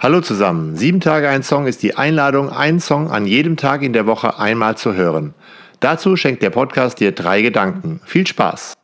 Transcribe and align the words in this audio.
Hallo 0.00 0.20
zusammen. 0.20 0.76
Sieben 0.76 1.00
Tage 1.00 1.28
ein 1.28 1.42
Song 1.42 1.66
ist 1.66 1.82
die 1.82 1.96
Einladung, 1.96 2.50
einen 2.50 2.78
Song 2.78 3.10
an 3.10 3.26
jedem 3.26 3.56
Tag 3.56 3.82
in 3.82 3.92
der 3.92 4.06
Woche 4.06 4.38
einmal 4.38 4.76
zu 4.76 4.94
hören. 4.94 5.34
Dazu 5.80 6.14
schenkt 6.14 6.40
der 6.40 6.50
Podcast 6.50 7.00
dir 7.00 7.10
drei 7.10 7.42
Gedanken. 7.42 8.00
Viel 8.04 8.24
Spaß! 8.24 8.74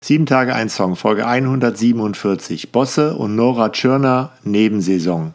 Sieben 0.00 0.24
Tage 0.24 0.54
ein 0.54 0.70
Song, 0.70 0.96
Folge 0.96 1.26
147. 1.26 2.72
Bosse 2.72 3.16
und 3.16 3.36
Nora 3.36 3.68
Tschirner, 3.68 4.32
Nebensaison. 4.44 5.34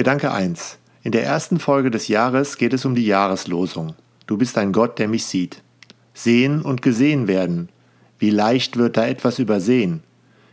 Gedanke 0.00 0.32
1. 0.32 0.78
In 1.02 1.12
der 1.12 1.24
ersten 1.24 1.58
Folge 1.58 1.90
des 1.90 2.08
Jahres 2.08 2.56
geht 2.56 2.72
es 2.72 2.86
um 2.86 2.94
die 2.94 3.04
Jahreslosung. 3.04 3.94
Du 4.26 4.38
bist 4.38 4.56
ein 4.56 4.72
Gott, 4.72 4.98
der 4.98 5.08
mich 5.08 5.26
sieht. 5.26 5.62
Sehen 6.14 6.62
und 6.62 6.80
gesehen 6.80 7.28
werden. 7.28 7.68
Wie 8.18 8.30
leicht 8.30 8.78
wird 8.78 8.96
da 8.96 9.06
etwas 9.06 9.38
übersehen? 9.38 10.02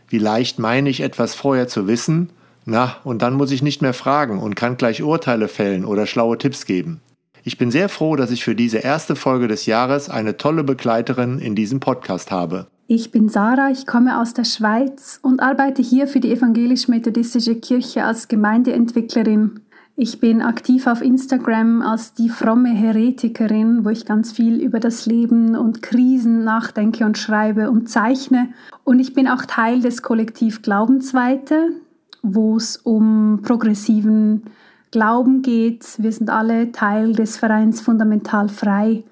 Wie 0.06 0.18
leicht 0.18 0.58
meine 0.58 0.90
ich 0.90 1.00
etwas 1.00 1.34
vorher 1.34 1.66
zu 1.66 1.88
wissen? 1.88 2.28
Na, 2.66 2.96
und 3.04 3.22
dann 3.22 3.32
muss 3.32 3.50
ich 3.50 3.62
nicht 3.62 3.80
mehr 3.80 3.94
fragen 3.94 4.38
und 4.38 4.54
kann 4.54 4.76
gleich 4.76 5.02
Urteile 5.02 5.48
fällen 5.48 5.86
oder 5.86 6.04
schlaue 6.04 6.36
Tipps 6.36 6.66
geben. 6.66 7.00
Ich 7.42 7.56
bin 7.56 7.70
sehr 7.70 7.88
froh, 7.88 8.16
dass 8.16 8.30
ich 8.30 8.44
für 8.44 8.54
diese 8.54 8.80
erste 8.80 9.16
Folge 9.16 9.48
des 9.48 9.64
Jahres 9.64 10.10
eine 10.10 10.36
tolle 10.36 10.62
Begleiterin 10.62 11.38
in 11.38 11.54
diesem 11.54 11.80
Podcast 11.80 12.30
habe. 12.30 12.66
Ich 12.90 13.10
bin 13.10 13.28
Sarah, 13.28 13.70
ich 13.70 13.86
komme 13.86 14.18
aus 14.18 14.32
der 14.32 14.44
Schweiz 14.44 15.20
und 15.22 15.40
arbeite 15.40 15.82
hier 15.82 16.08
für 16.08 16.20
die 16.20 16.32
evangelisch-methodistische 16.32 17.56
Kirche 17.56 18.04
als 18.04 18.28
Gemeindeentwicklerin. 18.28 19.60
Ich 19.94 20.20
bin 20.20 20.40
aktiv 20.40 20.86
auf 20.86 21.02
Instagram 21.02 21.82
als 21.82 22.14
die 22.14 22.30
fromme 22.30 22.70
Heretikerin, 22.70 23.84
wo 23.84 23.90
ich 23.90 24.06
ganz 24.06 24.32
viel 24.32 24.58
über 24.62 24.80
das 24.80 25.04
Leben 25.04 25.54
und 25.54 25.82
Krisen 25.82 26.44
nachdenke 26.44 27.04
und 27.04 27.18
schreibe 27.18 27.70
und 27.70 27.90
zeichne. 27.90 28.48
Und 28.84 29.00
ich 29.00 29.12
bin 29.12 29.28
auch 29.28 29.44
Teil 29.44 29.82
des 29.82 30.00
Kollektiv 30.00 30.62
Glaubensweite, 30.62 31.72
wo 32.22 32.56
es 32.56 32.78
um 32.78 33.40
progressiven 33.42 34.44
Glauben 34.92 35.42
geht. 35.42 35.84
Wir 35.98 36.12
sind 36.12 36.30
alle 36.30 36.72
Teil 36.72 37.12
des 37.12 37.36
Vereins 37.36 37.82
Fundamental 37.82 38.48
Frei 38.48 39.04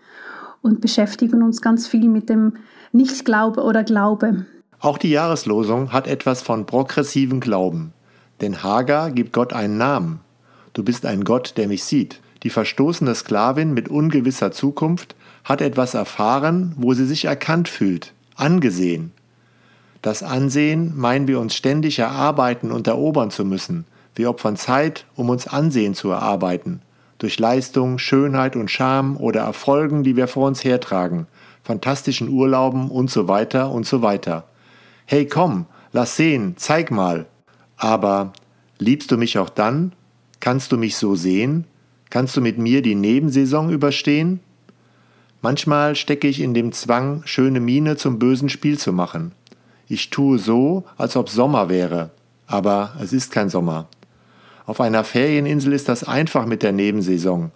und 0.66 0.80
beschäftigen 0.80 1.42
uns 1.42 1.62
ganz 1.62 1.86
viel 1.86 2.08
mit 2.08 2.28
dem 2.28 2.54
Nichtglaube 2.92 3.62
oder 3.62 3.84
Glaube. 3.84 4.44
Auch 4.80 4.98
die 4.98 5.10
Jahreslosung 5.10 5.92
hat 5.92 6.06
etwas 6.06 6.42
von 6.42 6.66
progressivem 6.66 7.40
Glauben. 7.40 7.92
Denn 8.40 8.62
Hagar 8.62 9.10
gibt 9.10 9.32
Gott 9.32 9.52
einen 9.52 9.78
Namen. 9.78 10.20
Du 10.74 10.82
bist 10.82 11.06
ein 11.06 11.24
Gott, 11.24 11.54
der 11.56 11.68
mich 11.68 11.84
sieht. 11.84 12.20
Die 12.42 12.50
verstoßene 12.50 13.14
Sklavin 13.14 13.72
mit 13.72 13.88
ungewisser 13.88 14.52
Zukunft 14.52 15.14
hat 15.44 15.62
etwas 15.62 15.94
erfahren, 15.94 16.74
wo 16.76 16.92
sie 16.92 17.06
sich 17.06 17.24
erkannt 17.24 17.68
fühlt, 17.68 18.12
angesehen. 18.34 19.12
Das 20.02 20.22
Ansehen 20.22 20.92
meinen 20.96 21.28
wir 21.28 21.40
uns 21.40 21.54
ständig 21.54 21.98
erarbeiten 21.98 22.72
und 22.72 22.86
erobern 22.86 23.30
zu 23.30 23.44
müssen. 23.44 23.86
Wir 24.14 24.28
opfern 24.28 24.56
Zeit, 24.56 25.06
um 25.14 25.30
uns 25.30 25.46
Ansehen 25.46 25.94
zu 25.94 26.10
erarbeiten. 26.10 26.82
Durch 27.18 27.38
Leistung, 27.38 27.98
Schönheit 27.98 28.56
und 28.56 28.70
Scham 28.70 29.16
oder 29.16 29.40
Erfolgen, 29.40 30.02
die 30.02 30.16
wir 30.16 30.28
vor 30.28 30.46
uns 30.46 30.64
hertragen 30.64 31.26
fantastischen 31.66 32.28
Urlauben 32.28 32.90
und 32.90 33.10
so 33.10 33.26
weiter 33.26 33.72
und 33.72 33.86
so 33.86 34.00
weiter. 34.00 34.44
Hey 35.04 35.26
komm, 35.26 35.66
lass 35.92 36.16
sehen, 36.16 36.54
zeig 36.56 36.92
mal. 36.92 37.26
Aber 37.76 38.32
liebst 38.78 39.10
du 39.10 39.16
mich 39.16 39.36
auch 39.38 39.50
dann? 39.50 39.92
Kannst 40.38 40.70
du 40.70 40.78
mich 40.78 40.96
so 40.96 41.16
sehen? 41.16 41.64
Kannst 42.08 42.36
du 42.36 42.40
mit 42.40 42.56
mir 42.56 42.82
die 42.82 42.94
Nebensaison 42.94 43.70
überstehen? 43.70 44.38
Manchmal 45.42 45.96
stecke 45.96 46.28
ich 46.28 46.40
in 46.40 46.54
dem 46.54 46.70
Zwang, 46.70 47.22
schöne 47.24 47.60
Miene 47.60 47.96
zum 47.96 48.20
bösen 48.20 48.48
Spiel 48.48 48.78
zu 48.78 48.92
machen. 48.92 49.32
Ich 49.88 50.10
tue 50.10 50.38
so, 50.38 50.84
als 50.96 51.16
ob 51.16 51.28
Sommer 51.28 51.68
wäre, 51.68 52.10
aber 52.46 52.94
es 53.00 53.12
ist 53.12 53.32
kein 53.32 53.48
Sommer. 53.48 53.88
Auf 54.66 54.80
einer 54.80 55.04
Ferieninsel 55.04 55.72
ist 55.72 55.88
das 55.88 56.04
einfach 56.04 56.44
mit 56.44 56.62
der 56.62 56.72
Nebensaison. 56.72 57.52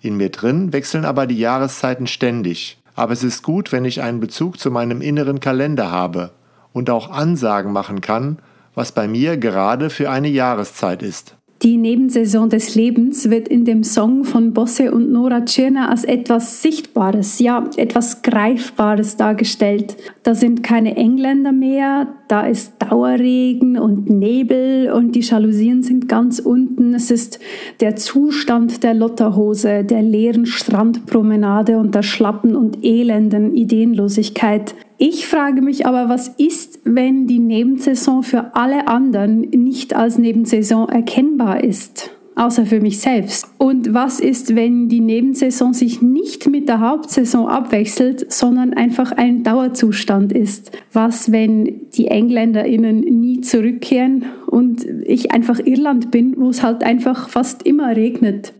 In 0.00 0.16
mir 0.16 0.30
drin 0.30 0.72
wechseln 0.72 1.04
aber 1.04 1.26
die 1.26 1.38
Jahreszeiten 1.38 2.06
ständig 2.06 2.78
aber 2.94 3.12
es 3.12 3.24
ist 3.24 3.42
gut, 3.42 3.72
wenn 3.72 3.84
ich 3.84 4.02
einen 4.02 4.20
Bezug 4.20 4.58
zu 4.58 4.70
meinem 4.70 5.00
inneren 5.00 5.40
Kalender 5.40 5.90
habe 5.90 6.30
und 6.72 6.90
auch 6.90 7.10
Ansagen 7.10 7.72
machen 7.72 8.00
kann, 8.00 8.38
was 8.74 8.92
bei 8.92 9.08
mir 9.08 9.36
gerade 9.36 9.90
für 9.90 10.10
eine 10.10 10.28
Jahreszeit 10.28 11.02
ist. 11.02 11.36
Die 11.64 11.78
Nebensaison 11.78 12.50
des 12.50 12.74
Lebens 12.74 13.30
wird 13.30 13.48
in 13.48 13.64
dem 13.64 13.84
Song 13.84 14.24
von 14.24 14.52
Bosse 14.52 14.92
und 14.92 15.10
Nora 15.10 15.46
Tschirner 15.46 15.88
als 15.88 16.04
etwas 16.04 16.60
Sichtbares, 16.60 17.38
ja, 17.38 17.70
etwas 17.76 18.20
Greifbares 18.20 19.16
dargestellt. 19.16 19.96
Da 20.24 20.34
sind 20.34 20.62
keine 20.62 20.94
Engländer 20.98 21.52
mehr, 21.52 22.08
da 22.28 22.46
ist 22.46 22.74
Dauerregen 22.80 23.78
und 23.78 24.10
Nebel 24.10 24.92
und 24.92 25.12
die 25.12 25.20
Jalousien 25.20 25.82
sind 25.82 26.06
ganz 26.06 26.38
unten. 26.38 26.92
Es 26.92 27.10
ist 27.10 27.40
der 27.80 27.96
Zustand 27.96 28.82
der 28.82 28.92
Lotterhose, 28.92 29.84
der 29.84 30.02
leeren 30.02 30.44
Strandpromenade 30.44 31.78
und 31.78 31.94
der 31.94 32.02
schlappen 32.02 32.56
und 32.56 32.84
elenden 32.84 33.54
Ideenlosigkeit. 33.54 34.74
Ich 34.96 35.26
frage 35.26 35.60
mich 35.60 35.86
aber, 35.86 36.08
was 36.08 36.28
ist, 36.28 36.80
wenn 36.84 37.26
die 37.26 37.40
Nebensaison 37.40 38.22
für 38.22 38.54
alle 38.54 38.86
anderen 38.86 39.40
nicht 39.40 39.94
als 39.94 40.18
Nebensaison 40.18 40.88
erkennbar 40.88 41.64
ist? 41.64 42.10
Außer 42.36 42.66
für 42.66 42.80
mich 42.80 43.00
selbst. 43.00 43.46
Und 43.58 43.94
was 43.94 44.18
ist, 44.18 44.56
wenn 44.56 44.88
die 44.88 45.00
Nebensaison 45.00 45.72
sich 45.72 46.02
nicht 46.02 46.48
mit 46.48 46.68
der 46.68 46.80
Hauptsaison 46.80 47.46
abwechselt, 47.46 48.32
sondern 48.32 48.74
einfach 48.74 49.12
ein 49.12 49.44
Dauerzustand 49.44 50.32
ist? 50.32 50.72
Was, 50.92 51.30
wenn 51.30 51.90
die 51.92 52.08
EngländerInnen 52.08 53.00
nie 53.00 53.40
zurückkehren 53.40 54.24
und 54.46 54.84
ich 55.04 55.30
einfach 55.30 55.60
Irland 55.64 56.10
bin, 56.10 56.34
wo 56.36 56.48
es 56.48 56.62
halt 56.62 56.82
einfach 56.82 57.28
fast 57.28 57.64
immer 57.64 57.94
regnet? 57.94 58.52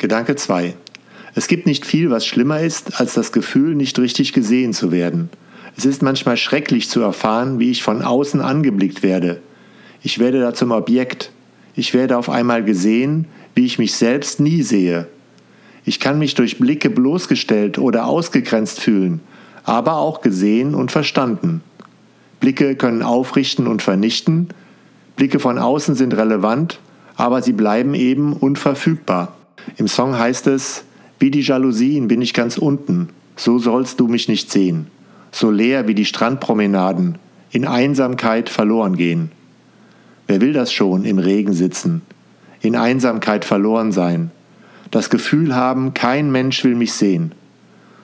Gedanke 0.00 0.34
2. 0.34 0.76
Es 1.34 1.46
gibt 1.46 1.66
nicht 1.66 1.84
viel, 1.84 2.08
was 2.08 2.24
schlimmer 2.24 2.60
ist, 2.60 2.98
als 2.98 3.12
das 3.12 3.32
Gefühl, 3.32 3.74
nicht 3.74 3.98
richtig 3.98 4.32
gesehen 4.32 4.72
zu 4.72 4.92
werden. 4.92 5.28
Es 5.76 5.84
ist 5.84 6.00
manchmal 6.00 6.38
schrecklich 6.38 6.88
zu 6.88 7.02
erfahren, 7.02 7.58
wie 7.58 7.70
ich 7.70 7.82
von 7.82 8.00
außen 8.00 8.40
angeblickt 8.40 9.02
werde. 9.02 9.42
Ich 10.02 10.18
werde 10.18 10.40
da 10.40 10.54
zum 10.54 10.70
Objekt. 10.70 11.32
Ich 11.74 11.92
werde 11.92 12.16
auf 12.16 12.30
einmal 12.30 12.64
gesehen, 12.64 13.26
wie 13.54 13.66
ich 13.66 13.78
mich 13.78 13.92
selbst 13.92 14.40
nie 14.40 14.62
sehe. 14.62 15.06
Ich 15.84 16.00
kann 16.00 16.18
mich 16.18 16.34
durch 16.34 16.58
Blicke 16.58 16.88
bloßgestellt 16.88 17.76
oder 17.76 18.06
ausgegrenzt 18.06 18.80
fühlen, 18.80 19.20
aber 19.64 19.96
auch 19.98 20.22
gesehen 20.22 20.74
und 20.74 20.90
verstanden. 20.90 21.60
Blicke 22.40 22.74
können 22.74 23.02
aufrichten 23.02 23.66
und 23.66 23.82
vernichten. 23.82 24.48
Blicke 25.16 25.40
von 25.40 25.58
außen 25.58 25.94
sind 25.94 26.16
relevant, 26.16 26.80
aber 27.16 27.42
sie 27.42 27.52
bleiben 27.52 27.92
eben 27.92 28.32
unverfügbar. 28.32 29.36
Im 29.76 29.88
Song 29.88 30.18
heißt 30.18 30.46
es, 30.46 30.84
wie 31.18 31.30
die 31.30 31.42
Jalousien 31.42 32.08
bin 32.08 32.22
ich 32.22 32.34
ganz 32.34 32.58
unten, 32.58 33.10
so 33.36 33.58
sollst 33.58 34.00
du 34.00 34.08
mich 34.08 34.28
nicht 34.28 34.50
sehen, 34.50 34.86
so 35.32 35.50
leer 35.50 35.86
wie 35.86 35.94
die 35.94 36.04
Strandpromenaden, 36.04 37.18
in 37.50 37.66
Einsamkeit 37.66 38.48
verloren 38.48 38.96
gehen. 38.96 39.32
Wer 40.26 40.40
will 40.40 40.52
das 40.52 40.72
schon 40.72 41.04
im 41.04 41.18
Regen 41.18 41.52
sitzen, 41.52 42.02
in 42.60 42.76
Einsamkeit 42.76 43.44
verloren 43.44 43.92
sein, 43.92 44.30
das 44.90 45.10
Gefühl 45.10 45.54
haben, 45.54 45.94
kein 45.94 46.30
Mensch 46.30 46.64
will 46.64 46.74
mich 46.74 46.92
sehen. 46.92 47.32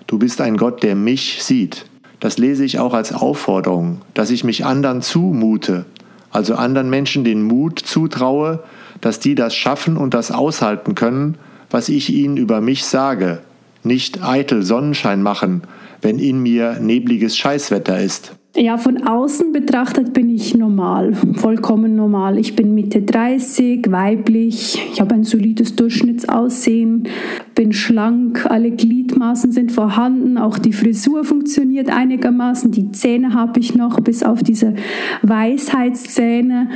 Du 0.06 0.18
bist 0.18 0.40
ein 0.40 0.56
Gott, 0.56 0.82
der 0.82 0.94
mich 0.94 1.42
sieht. 1.42 1.86
Das 2.20 2.38
lese 2.38 2.64
ich 2.64 2.78
auch 2.78 2.94
als 2.94 3.12
Aufforderung, 3.12 4.02
dass 4.14 4.30
ich 4.30 4.44
mich 4.44 4.64
anderen 4.64 5.02
zumute, 5.02 5.84
also 6.30 6.54
anderen 6.54 6.90
Menschen 6.90 7.24
den 7.24 7.42
Mut 7.42 7.78
zutraue, 7.78 8.62
dass 9.00 9.20
die 9.20 9.34
das 9.34 9.54
schaffen 9.54 9.96
und 9.96 10.14
das 10.14 10.30
aushalten 10.30 10.94
können, 10.94 11.36
was 11.70 11.88
ich 11.88 12.10
ihnen 12.10 12.36
über 12.36 12.60
mich 12.60 12.84
sage, 12.84 13.40
nicht 13.82 14.22
eitel 14.22 14.62
Sonnenschein 14.62 15.22
machen, 15.22 15.62
wenn 16.02 16.18
in 16.18 16.40
mir 16.42 16.78
nebliges 16.80 17.36
Scheißwetter 17.36 18.00
ist. 18.00 18.32
Ja, 18.58 18.78
von 18.78 19.06
außen 19.06 19.52
betrachtet 19.52 20.14
bin 20.14 20.30
ich 20.30 20.54
normal, 20.54 21.12
vollkommen 21.34 21.94
normal. 21.94 22.38
Ich 22.38 22.56
bin 22.56 22.74
Mitte 22.74 23.02
30, 23.02 23.90
weiblich, 23.90 24.80
ich 24.90 24.98
habe 24.98 25.14
ein 25.14 25.24
solides 25.24 25.76
Durchschnittsaussehen, 25.76 27.06
bin 27.54 27.74
schlank, 27.74 28.46
alle 28.46 28.70
Gliedmaßen 28.70 29.52
sind 29.52 29.72
vorhanden, 29.72 30.38
auch 30.38 30.56
die 30.56 30.72
Frisur 30.72 31.24
funktioniert 31.24 31.90
einigermaßen, 31.90 32.70
die 32.70 32.92
Zähne 32.92 33.34
habe 33.34 33.60
ich 33.60 33.74
noch, 33.74 34.00
bis 34.00 34.22
auf 34.22 34.42
diese 34.42 34.74
Weisheitszähne. 35.20 36.70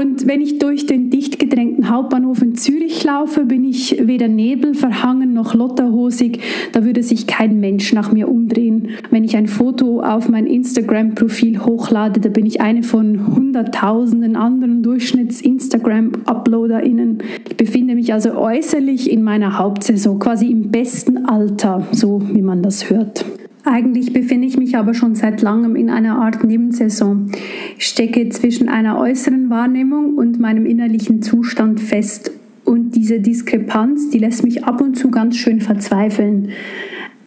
Und 0.00 0.26
wenn 0.26 0.40
ich 0.40 0.58
durch 0.58 0.86
den 0.86 1.10
dicht 1.10 1.38
gedrängten 1.38 1.90
Hauptbahnhof 1.90 2.40
in 2.40 2.54
Zürich 2.54 3.04
laufe, 3.04 3.44
bin 3.44 3.64
ich 3.64 4.06
weder 4.06 4.28
nebelverhangen 4.28 5.34
noch 5.34 5.52
lotterhosig. 5.52 6.40
Da 6.72 6.86
würde 6.86 7.02
sich 7.02 7.26
kein 7.26 7.60
Mensch 7.60 7.92
nach 7.92 8.10
mir 8.10 8.30
umdrehen. 8.30 8.88
Wenn 9.10 9.24
ich 9.24 9.36
ein 9.36 9.46
Foto 9.46 10.00
auf 10.00 10.30
mein 10.30 10.46
Instagram-Profil 10.46 11.66
hochlade, 11.66 12.18
da 12.18 12.30
bin 12.30 12.46
ich 12.46 12.62
eine 12.62 12.82
von 12.82 13.36
hunderttausenden 13.36 14.36
anderen 14.36 14.82
Durchschnitts-Instagram-UploaderInnen. 14.82 17.18
Ich 17.50 17.58
befinde 17.58 17.94
mich 17.94 18.14
also 18.14 18.32
äußerlich 18.32 19.10
in 19.10 19.22
meiner 19.22 19.58
Hauptsaison, 19.58 20.18
quasi 20.18 20.46
im 20.46 20.70
besten 20.70 21.26
Alter, 21.26 21.86
so 21.92 22.22
wie 22.32 22.40
man 22.40 22.62
das 22.62 22.88
hört. 22.88 23.26
Eigentlich 23.64 24.12
befinde 24.12 24.46
ich 24.46 24.56
mich 24.56 24.76
aber 24.76 24.94
schon 24.94 25.14
seit 25.14 25.42
langem 25.42 25.76
in 25.76 25.90
einer 25.90 26.16
Art 26.16 26.42
Nebensaison. 26.44 27.30
Ich 27.76 27.86
stecke 27.86 28.28
zwischen 28.30 28.68
einer 28.68 28.98
äußeren 28.98 29.50
Wahrnehmung 29.50 30.14
und 30.14 30.40
meinem 30.40 30.64
innerlichen 30.64 31.20
Zustand 31.22 31.78
fest. 31.80 32.30
Und 32.64 32.92
diese 32.92 33.20
Diskrepanz, 33.20 34.10
die 34.10 34.18
lässt 34.18 34.44
mich 34.44 34.64
ab 34.64 34.80
und 34.80 34.96
zu 34.96 35.10
ganz 35.10 35.36
schön 35.36 35.60
verzweifeln. 35.60 36.50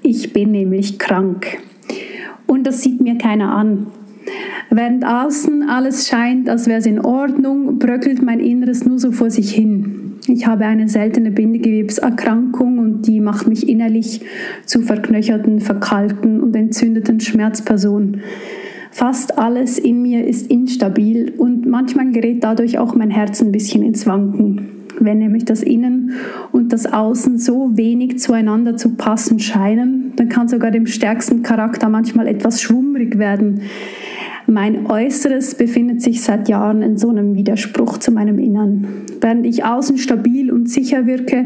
Ich 0.01 0.33
bin 0.33 0.51
nämlich 0.51 0.97
krank. 0.99 1.57
Und 2.47 2.65
das 2.65 2.81
sieht 2.81 2.99
mir 2.99 3.17
keiner 3.17 3.53
an. 3.53 3.87
Während 4.69 5.05
außen 5.05 5.69
alles 5.69 6.07
scheint, 6.07 6.49
als 6.49 6.65
wäre 6.67 6.79
es 6.79 6.85
in 6.85 6.99
Ordnung, 6.99 7.77
bröckelt 7.77 8.23
mein 8.23 8.39
Inneres 8.39 8.85
nur 8.85 8.97
so 8.97 9.11
vor 9.11 9.29
sich 9.29 9.51
hin. 9.51 10.02
Ich 10.27 10.47
habe 10.47 10.65
eine 10.65 10.87
seltene 10.87 11.31
Bindegewebserkrankung 11.31 12.79
und 12.79 13.01
die 13.07 13.19
macht 13.19 13.47
mich 13.47 13.67
innerlich 13.67 14.21
zu 14.65 14.81
verknöcherten, 14.81 15.59
verkalkten 15.59 16.41
und 16.41 16.55
entzündeten 16.55 17.19
Schmerzperson. 17.19 18.21
Fast 18.91 19.37
alles 19.37 19.79
in 19.79 20.01
mir 20.01 20.25
ist 20.25 20.49
instabil 20.49 21.33
und 21.37 21.65
manchmal 21.65 22.11
gerät 22.11 22.43
dadurch 22.43 22.77
auch 22.77 22.95
mein 22.95 23.09
Herz 23.09 23.41
ein 23.41 23.51
bisschen 23.51 23.83
ins 23.83 24.05
Wanken. 24.05 24.69
Wenn 24.99 25.17
nämlich 25.17 25.45
das 25.45 25.63
Innen 25.63 26.11
und 26.51 26.71
das 26.71 26.85
Außen 26.85 27.39
so 27.39 27.71
wenig 27.75 28.19
zueinander 28.19 28.77
zu 28.77 28.91
passen 28.91 29.39
scheinen, 29.39 30.13
dann 30.15 30.29
kann 30.29 30.47
sogar 30.47 30.71
dem 30.71 30.85
stärksten 30.85 31.41
Charakter 31.41 31.89
manchmal 31.89 32.27
etwas 32.27 32.61
schwummrig 32.61 33.17
werden. 33.17 33.61
Mein 34.45 34.87
Äußeres 34.87 35.55
befindet 35.55 36.01
sich 36.01 36.21
seit 36.21 36.49
Jahren 36.49 36.81
in 36.81 36.97
so 36.97 37.09
einem 37.09 37.35
Widerspruch 37.35 37.97
zu 37.97 38.11
meinem 38.11 38.39
Innern. 38.39 38.87
Während 39.21 39.45
ich 39.45 39.63
außen 39.63 39.97
stabil 39.97 40.51
und 40.51 40.69
sicher 40.69 41.05
wirke, 41.07 41.45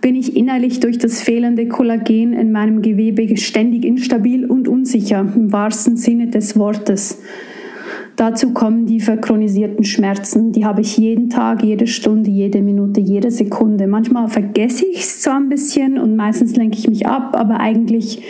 bin 0.00 0.14
ich 0.14 0.34
innerlich 0.36 0.80
durch 0.80 0.98
das 0.98 1.20
fehlende 1.20 1.68
Kollagen 1.68 2.32
in 2.32 2.50
meinem 2.50 2.80
Gewebe 2.80 3.36
ständig 3.36 3.84
instabil 3.84 4.46
und 4.46 4.66
unsicher, 4.66 5.20
im 5.34 5.52
wahrsten 5.52 5.96
Sinne 5.96 6.28
des 6.28 6.56
Wortes. 6.56 7.18
Dazu 8.16 8.52
kommen 8.52 8.86
die 8.86 9.00
verchronisierten 9.00 9.84
Schmerzen. 9.84 10.52
Die 10.52 10.64
habe 10.64 10.82
ich 10.82 10.96
jeden 10.98 11.30
Tag, 11.30 11.62
jede 11.62 11.86
Stunde, 11.86 12.30
jede 12.30 12.62
Minute, 12.62 13.00
jede 13.00 13.30
Sekunde. 13.30 13.86
Manchmal 13.86 14.28
vergesse 14.28 14.84
ich 14.86 15.00
es 15.00 15.22
zwar 15.22 15.36
ein 15.36 15.48
bisschen 15.48 15.98
und 15.98 16.16
meistens 16.16 16.56
lenke 16.56 16.78
ich 16.78 16.88
mich 16.88 17.06
ab, 17.06 17.34
aber 17.34 17.60
eigentlich 17.60 18.22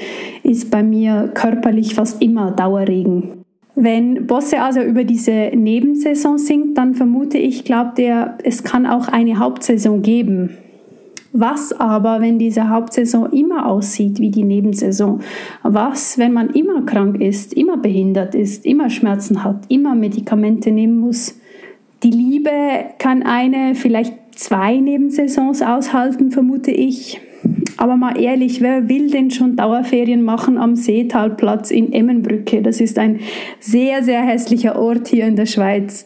ist 0.44 0.70
bei 0.70 0.82
mir 0.82 1.30
körperlich 1.34 1.94
fast 1.94 2.22
immer 2.22 2.52
Dauerregen. 2.52 3.41
Wenn 3.74 4.26
Bosse 4.26 4.60
also 4.60 4.82
über 4.82 5.04
diese 5.04 5.50
Nebensaison 5.54 6.36
singt, 6.36 6.76
dann 6.76 6.94
vermute 6.94 7.38
ich, 7.38 7.64
glaubt 7.64 7.98
er, 7.98 8.36
es 8.44 8.64
kann 8.64 8.86
auch 8.86 9.08
eine 9.08 9.38
Hauptsaison 9.38 10.02
geben. 10.02 10.58
Was 11.32 11.72
aber, 11.72 12.20
wenn 12.20 12.38
diese 12.38 12.68
Hauptsaison 12.68 13.32
immer 13.32 13.66
aussieht 13.66 14.20
wie 14.20 14.30
die 14.30 14.44
Nebensaison? 14.44 15.20
Was, 15.62 16.18
wenn 16.18 16.34
man 16.34 16.50
immer 16.50 16.82
krank 16.82 17.18
ist, 17.22 17.54
immer 17.54 17.78
behindert 17.78 18.34
ist, 18.34 18.66
immer 18.66 18.90
Schmerzen 18.90 19.42
hat, 19.42 19.64
immer 19.68 19.94
Medikamente 19.94 20.70
nehmen 20.70 20.98
muss? 20.98 21.40
Die 22.02 22.10
Liebe 22.10 22.50
kann 22.98 23.22
eine, 23.22 23.74
vielleicht 23.74 24.14
zwei 24.34 24.76
Nebensaisons 24.76 25.62
aushalten, 25.62 26.30
vermute 26.30 26.70
ich. 26.70 27.20
Aber 27.76 27.96
mal 27.96 28.20
ehrlich, 28.20 28.60
wer 28.60 28.88
will 28.88 29.10
denn 29.10 29.30
schon 29.30 29.56
Dauerferien 29.56 30.22
machen 30.22 30.56
am 30.56 30.76
Seetalplatz 30.76 31.70
in 31.70 31.92
Emmenbrücke? 31.92 32.62
Das 32.62 32.80
ist 32.80 32.98
ein 32.98 33.20
sehr, 33.58 34.04
sehr 34.04 34.22
hässlicher 34.22 34.78
Ort 34.78 35.08
hier 35.08 35.26
in 35.26 35.34
der 35.34 35.46
Schweiz. 35.46 36.04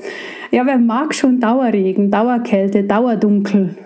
Ja, 0.50 0.64
wer 0.64 0.78
mag 0.78 1.14
schon 1.14 1.38
Dauerregen, 1.38 2.10
Dauerkälte, 2.10 2.84
Dauerdunkel? 2.84 3.76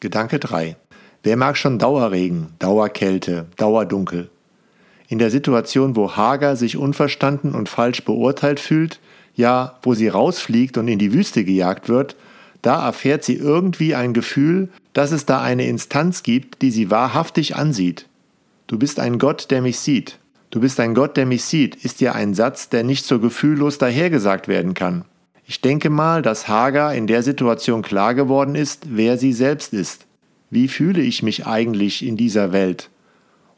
Gedanke 0.00 0.40
3. 0.40 0.74
Wer 1.22 1.36
mag 1.36 1.56
schon 1.56 1.78
Dauerregen, 1.78 2.48
Dauerkälte, 2.58 3.46
Dauerdunkel? 3.56 4.30
In 5.06 5.20
der 5.20 5.30
Situation, 5.30 5.94
wo 5.94 6.16
Hager 6.16 6.56
sich 6.56 6.76
unverstanden 6.76 7.54
und 7.54 7.68
falsch 7.68 8.04
beurteilt 8.04 8.58
fühlt, 8.58 8.98
ja, 9.34 9.78
wo 9.82 9.94
sie 9.94 10.08
rausfliegt 10.08 10.76
und 10.78 10.88
in 10.88 10.98
die 10.98 11.12
Wüste 11.12 11.44
gejagt 11.44 11.88
wird, 11.88 12.16
da 12.62 12.86
erfährt 12.86 13.24
sie 13.24 13.34
irgendwie 13.34 13.94
ein 13.94 14.12
Gefühl, 14.12 14.68
dass 14.92 15.10
es 15.10 15.26
da 15.26 15.40
eine 15.40 15.66
Instanz 15.66 16.22
gibt, 16.22 16.62
die 16.62 16.70
sie 16.70 16.90
wahrhaftig 16.90 17.56
ansieht. 17.56 18.08
Du 18.66 18.78
bist 18.78 19.00
ein 19.00 19.18
Gott, 19.18 19.50
der 19.50 19.62
mich 19.62 19.78
sieht. 19.78 20.18
Du 20.50 20.60
bist 20.60 20.78
ein 20.80 20.94
Gott, 20.94 21.16
der 21.16 21.26
mich 21.26 21.44
sieht, 21.44 21.76
ist 21.76 22.00
ja 22.00 22.12
ein 22.12 22.34
Satz, 22.34 22.68
der 22.68 22.84
nicht 22.84 23.04
so 23.04 23.18
gefühllos 23.18 23.78
dahergesagt 23.78 24.48
werden 24.48 24.74
kann. 24.74 25.04
Ich 25.46 25.60
denke 25.60 25.90
mal, 25.90 26.22
dass 26.22 26.46
Hagar 26.46 26.94
in 26.94 27.06
der 27.06 27.22
Situation 27.22 27.82
klar 27.82 28.14
geworden 28.14 28.54
ist, 28.54 28.84
wer 28.90 29.18
sie 29.18 29.32
selbst 29.32 29.72
ist. 29.72 30.06
Wie 30.50 30.68
fühle 30.68 31.00
ich 31.00 31.22
mich 31.22 31.46
eigentlich 31.46 32.06
in 32.06 32.16
dieser 32.16 32.52
Welt? 32.52 32.90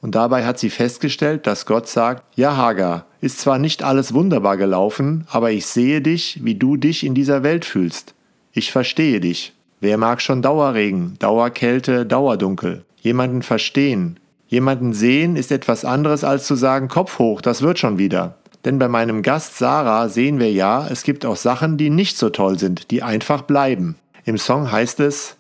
Und 0.01 0.15
dabei 0.15 0.45
hat 0.47 0.59
sie 0.59 0.71
festgestellt, 0.71 1.47
dass 1.47 1.67
Gott 1.67 1.89
sagt, 1.89 2.23
ja 2.37 2.57
Hagar, 2.57 3.07
ist 3.25 3.41
zwar 3.41 3.59
nicht 3.59 3.83
alles 3.83 4.13
wunderbar 4.13 4.59
gelaufen, 4.59 5.27
aber 5.31 5.51
ich 5.51 5.65
sehe 5.65 6.03
dich, 6.03 6.41
wie 6.45 6.57
du 6.57 6.77
dich 6.77 7.05
in 7.05 7.15
dieser 7.15 7.43
Welt 7.43 7.65
fühlst. 7.65 8.15
Ich 8.53 8.71
verstehe 8.71 9.19
dich. 9.19 9.55
Wer 9.81 9.97
mag 9.97 10.21
schon 10.21 10.43
Dauerregen, 10.43 11.17
Dauerkälte, 11.19 12.05
Dauerdunkel? 12.05 12.85
Jemanden 13.01 13.43
verstehen. 13.43 14.21
Jemanden 14.47 14.93
sehen 14.93 15.37
ist 15.37 15.51
etwas 15.51 15.87
anderes 15.87 16.23
als 16.23 16.47
zu 16.47 16.55
sagen, 16.55 16.89
Kopf 16.89 17.19
hoch, 17.19 17.41
das 17.41 17.63
wird 17.63 17.79
schon 17.79 17.99
wieder. 17.99 18.37
Denn 18.67 18.79
bei 18.79 18.89
meinem 18.89 19.23
Gast 19.23 19.57
Sarah 19.57 20.09
sehen 20.11 20.39
wir 20.39 20.53
ja, 20.53 20.87
es 20.87 21.03
gibt 21.03 21.25
auch 21.25 21.37
Sachen, 21.37 21.79
die 21.79 21.89
nicht 21.91 22.19
so 22.19 22.29
toll 22.29 22.59
sind, 22.59 22.91
die 22.91 23.03
einfach 23.03 23.43
bleiben. 23.43 23.97
Im 24.27 24.37
Song 24.37 24.71
heißt 24.71 25.01
es, 25.01 25.37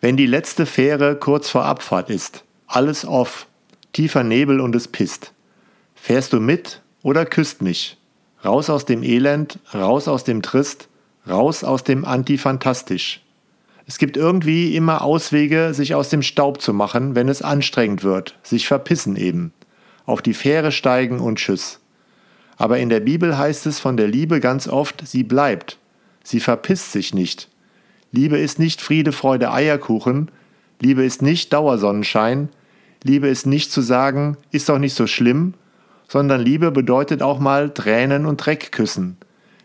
wenn 0.00 0.16
die 0.16 0.26
letzte 0.26 0.64
Fähre 0.64 1.16
kurz 1.16 1.50
vor 1.50 1.66
Abfahrt 1.66 2.08
ist, 2.08 2.44
alles 2.66 3.04
off, 3.04 3.46
tiefer 3.92 4.24
Nebel 4.24 4.60
und 4.60 4.74
es 4.74 4.88
pisst. 4.88 5.32
Fährst 5.94 6.32
du 6.32 6.40
mit 6.40 6.80
oder 7.08 7.24
küsst 7.24 7.62
mich? 7.62 7.96
Raus 8.44 8.68
aus 8.68 8.84
dem 8.84 9.02
Elend, 9.02 9.58
raus 9.72 10.08
aus 10.08 10.24
dem 10.24 10.42
Trist, 10.42 10.90
raus 11.26 11.64
aus 11.64 11.82
dem 11.82 12.04
Antifantastisch. 12.04 13.22
Es 13.86 13.96
gibt 13.96 14.18
irgendwie 14.18 14.76
immer 14.76 15.00
Auswege, 15.00 15.72
sich 15.72 15.94
aus 15.94 16.10
dem 16.10 16.20
Staub 16.20 16.60
zu 16.60 16.74
machen, 16.74 17.14
wenn 17.14 17.30
es 17.30 17.40
anstrengend 17.40 18.04
wird, 18.04 18.38
sich 18.42 18.66
verpissen 18.66 19.16
eben. 19.16 19.54
Auf 20.04 20.20
die 20.20 20.34
Fähre 20.34 20.70
steigen 20.70 21.18
und 21.18 21.38
tschüss. 21.38 21.80
Aber 22.58 22.78
in 22.78 22.90
der 22.90 23.00
Bibel 23.00 23.38
heißt 23.38 23.64
es 23.64 23.80
von 23.80 23.96
der 23.96 24.08
Liebe 24.08 24.38
ganz 24.38 24.68
oft, 24.68 25.08
sie 25.08 25.24
bleibt. 25.24 25.78
Sie 26.22 26.40
verpisst 26.40 26.92
sich 26.92 27.14
nicht. 27.14 27.48
Liebe 28.12 28.36
ist 28.36 28.58
nicht 28.58 28.82
Friede, 28.82 29.12
Freude, 29.12 29.50
Eierkuchen. 29.50 30.30
Liebe 30.78 31.04
ist 31.04 31.22
nicht 31.22 31.54
Dauersonnenschein. 31.54 32.50
Liebe 33.02 33.28
ist 33.28 33.46
nicht 33.46 33.72
zu 33.72 33.80
sagen, 33.80 34.36
ist 34.50 34.68
doch 34.68 34.78
nicht 34.78 34.94
so 34.94 35.06
schlimm, 35.06 35.54
sondern 36.08 36.40
Liebe 36.40 36.70
bedeutet 36.70 37.22
auch 37.22 37.38
mal 37.38 37.70
Tränen 37.70 38.26
und 38.26 38.44
Dreck 38.44 38.72
küssen. 38.72 39.18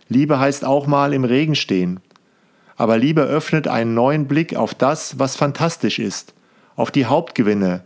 Liebe 0.09 0.39
heißt 0.39 0.65
auch 0.65 0.85
mal 0.85 1.13
im 1.13 1.23
Regen 1.23 1.55
stehen. 1.55 2.01
Aber 2.75 2.97
Liebe 2.97 3.21
öffnet 3.21 3.67
einen 3.67 3.93
neuen 3.93 4.27
Blick 4.27 4.55
auf 4.55 4.73
das, 4.73 5.17
was 5.17 5.35
fantastisch 5.35 5.99
ist, 5.99 6.33
auf 6.75 6.91
die 6.91 7.05
Hauptgewinne, 7.05 7.83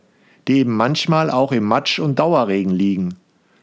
die 0.48 0.60
eben 0.60 0.76
manchmal 0.76 1.30
auch 1.30 1.52
im 1.52 1.66
Matsch 1.66 2.00
und 2.00 2.18
Dauerregen 2.20 2.72
liegen. 2.72 3.16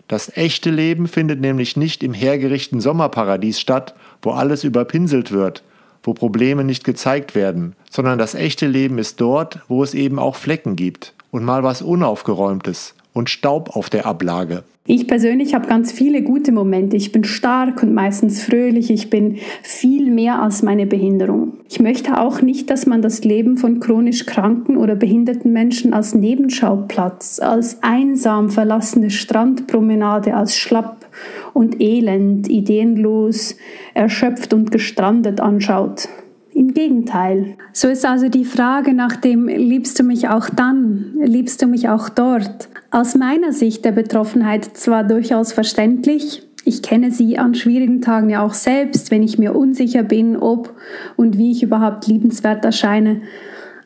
Das 0.07 0.37
echte 0.37 0.71
Leben 0.71 1.09
findet 1.09 1.41
nämlich 1.41 1.77
nicht 1.77 2.03
im 2.03 2.13
hergerichteten 2.13 2.81
Sommerparadies 2.81 3.59
statt, 3.59 3.95
wo 4.23 4.31
alles 4.33 4.63
überpinselt 4.63 5.33
wird, 5.33 5.65
wo 6.03 6.13
Probleme 6.13 6.63
nicht 6.63 6.85
gezeigt 6.85 7.35
werden, 7.35 7.75
sondern 7.91 8.19
das 8.19 8.35
echte 8.35 8.67
Leben 8.67 8.99
ist 8.99 9.21
dort, 9.21 9.61
wo 9.67 9.83
es 9.83 9.95
eben 9.95 10.19
auch 10.19 10.37
Flecken 10.37 10.77
gibt 10.77 11.15
und 11.31 11.43
mal 11.43 11.63
was 11.63 11.81
Unaufgeräumtes 11.81 12.95
und 13.14 13.30
Staub 13.30 13.75
auf 13.75 13.88
der 13.88 14.04
Ablage. 14.04 14.64
Ich 14.87 15.06
persönlich 15.06 15.54
habe 15.54 15.66
ganz 15.66 15.92
viele 15.92 16.21
gute 16.21 16.52
Momente. 16.52 16.94
Ich 16.94 17.11
bin 17.11 17.25
stark 17.25 17.83
und 17.83 17.94
meistens 17.94 18.42
fröhlich. 18.42 18.90
Ich 18.90 19.09
bin 19.09 19.38
viel 19.62 20.11
mehr 20.11 20.42
als 20.42 20.62
meine 20.62 20.85
Behinderung. 20.85 21.54
Ich 21.71 21.80
möchte 21.80 22.21
auch 22.21 22.42
nicht, 22.42 22.68
dass 22.68 22.85
man 22.85 23.00
das 23.00 23.25
Leben 23.25 23.56
von 23.56 23.80
chronisch 23.80 24.26
kranken 24.26 24.76
oder 24.76 24.94
behinderten 24.94 25.54
Menschen 25.54 25.94
als 25.94 26.14
Nebenschauplatz, 26.14 27.40
als 27.40 27.83
einsam 27.83 28.50
verlassene 28.50 29.09
Strandpromenade, 29.09 30.35
als 30.35 30.54
schlapp 30.54 31.06
und 31.54 31.80
elend, 31.80 32.50
ideenlos, 32.50 33.56
erschöpft 33.94 34.52
und 34.52 34.71
gestrandet 34.71 35.40
anschaut. 35.40 36.09
Im 36.55 36.73
Gegenteil. 36.73 37.57
So 37.73 37.89
ist 37.89 38.07
also 38.07 38.29
die 38.29 38.45
Frage 38.45 38.95
nach 38.95 39.17
dem, 39.17 39.49
liebst 39.49 39.99
du 39.99 40.05
mich 40.05 40.29
auch 40.29 40.49
dann, 40.49 41.15
liebst 41.21 41.61
du 41.61 41.67
mich 41.67 41.89
auch 41.89 42.09
dort, 42.09 42.69
aus 42.93 43.17
meiner 43.17 43.53
Sicht 43.53 43.85
der 43.85 43.91
Betroffenheit 43.93 44.65
zwar 44.77 45.03
durchaus 45.03 45.53
verständlich, 45.53 46.43
ich 46.65 46.81
kenne 46.81 47.11
sie 47.11 47.39
an 47.39 47.55
schwierigen 47.55 48.01
Tagen 48.01 48.31
ja 48.31 48.43
auch 48.43 48.55
selbst, 48.55 49.11
wenn 49.11 49.23
ich 49.23 49.39
mir 49.39 49.55
unsicher 49.55 50.03
bin, 50.03 50.37
ob 50.37 50.75
und 51.17 51.37
wie 51.37 51.51
ich 51.51 51.63
überhaupt 51.63 52.07
liebenswert 52.07 52.65
erscheine. 52.65 53.21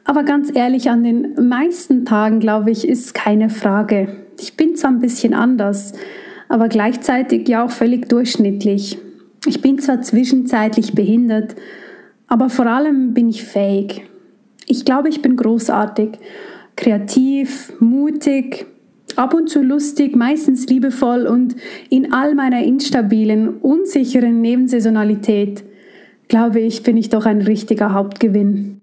Aber 0.04 0.22
ganz 0.22 0.54
ehrlich, 0.54 0.88
an 0.88 1.02
den 1.02 1.48
meisten 1.48 2.04
Tagen, 2.04 2.38
glaube 2.38 2.70
ich, 2.70 2.86
ist 2.86 3.14
keine 3.14 3.50
Frage. 3.50 4.08
Ich 4.38 4.56
bin 4.56 4.76
zwar 4.76 4.92
ein 4.92 5.00
bisschen 5.00 5.34
anders, 5.34 5.92
aber 6.48 6.68
gleichzeitig 6.68 7.48
ja 7.48 7.64
auch 7.64 7.70
völlig 7.70 8.08
durchschnittlich. 8.08 8.98
Ich 9.46 9.60
bin 9.60 9.78
zwar 9.80 10.00
zwischenzeitlich 10.02 10.94
behindert, 10.94 11.56
aber 12.28 12.50
vor 12.50 12.66
allem 12.66 13.14
bin 13.14 13.28
ich 13.28 13.42
fähig. 13.42 14.04
Ich 14.66 14.84
glaube, 14.84 15.08
ich 15.08 15.22
bin 15.22 15.36
großartig, 15.36 16.18
kreativ, 16.76 17.72
mutig, 17.80 18.66
ab 19.16 19.34
und 19.34 19.48
zu 19.48 19.62
lustig, 19.62 20.14
meistens 20.14 20.66
liebevoll 20.66 21.26
und 21.26 21.56
in 21.90 22.12
all 22.12 22.34
meiner 22.34 22.62
instabilen, 22.62 23.56
unsicheren 23.56 24.40
Nebensaisonalität, 24.42 25.64
glaube 26.28 26.60
ich, 26.60 26.82
bin 26.82 26.96
ich 26.96 27.08
doch 27.08 27.24
ein 27.24 27.40
richtiger 27.40 27.94
Hauptgewinn. 27.94 28.80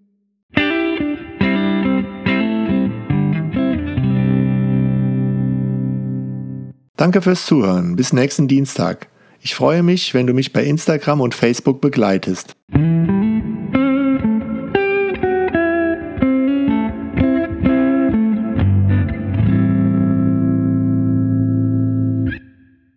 Danke 6.98 7.22
fürs 7.22 7.46
Zuhören. 7.46 7.96
Bis 7.96 8.14
nächsten 8.14 8.48
Dienstag. 8.48 9.10
Ich 9.42 9.54
freue 9.54 9.84
mich, 9.84 10.14
wenn 10.14 10.26
du 10.26 10.34
mich 10.34 10.54
bei 10.54 10.64
Instagram 10.64 11.22
und 11.22 11.36
Facebook 11.36 11.82
begleitest. 11.82 12.56